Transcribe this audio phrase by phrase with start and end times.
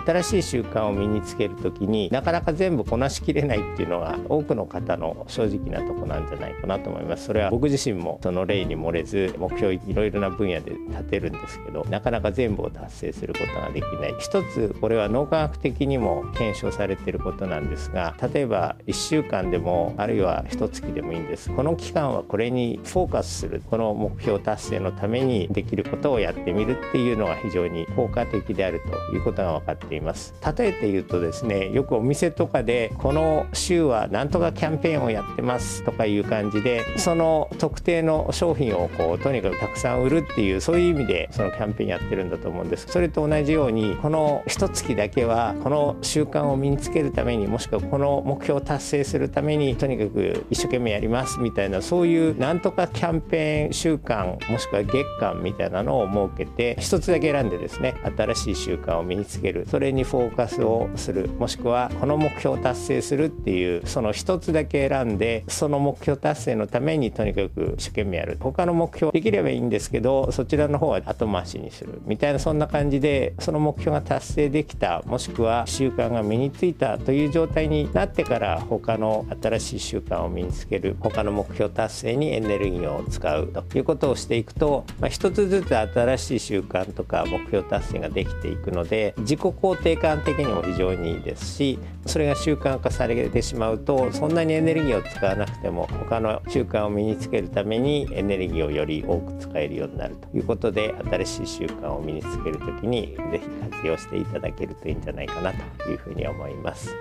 [0.00, 7.26] 新しい習慣を身につける時になかなか全部こなしきれないっていうのが多くの方の正直なとこなんじゃないかなと思います。
[7.26, 14.14] それは僕自身もその例に漏れず目標いろいろな分野で立てるんですけどなかなか全部を達成することができない。
[14.18, 21.50] 一つこれは脳科学的にも検証されてることなんですが例えば1週間でもあるいは1月でもいいんです。
[21.50, 23.62] この期間はこれにフォーカスする。
[23.68, 30.34] この目標達成のためにできることをやってみるっていうのが非常に効果的であるということが分かってています。
[30.56, 42.86] 例えて言うとですねよくお店とかでこの週はなんとかキャンペーンをやってますとかいう感じでその特定の商品をこうとにかくたくさん売るっていうそういう意味でそのキャンペーンやってるんだと思うんです。
[42.88, 59.66] それと同じようにこの一月だけはこの習慣を身につけるためにもしくはこの目標を達成するためにとにかく一生懸命やりますみたいなそういうなんとかキャンペーン習慣もしくは月間みたいなのを設けて一つだけ選んでですね新しい習慣を身につける。
[59.68, 68.36] それにフォーカスをするもしくはこの目標を達成するっていうその一つだけ選んでその目標達成のためにとにかく一生懸命やる。
[68.40, 106.94] 他の目標できればいいんですけどそちらの方は後回しにするみたいなそんな感じでその目標が達成できたもしくは習慣が身についたという状態になってから他の新しい習慣を身につける他の目標達成にエネルギーを使うということをしていくと、まあ、一つずつ新しい習慣とか目標達成ができていくので自己肯定感的にも非常にいいですしそれが習慣化されてしまうとそんなにエネルギーを使わなくても他の習慣を身につけるためにエネルギーをより多く使えるようになるということで新しい習慣を身につける時に是非活用していただけるといいんじゃないかなというふうに思います。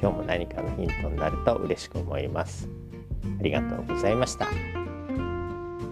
[0.00, 2.68] 今日も何かのヒントになると嬉しく思います。
[3.40, 4.85] ありがとうございました。